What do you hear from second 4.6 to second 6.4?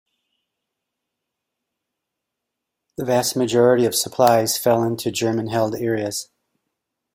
into German-held areas.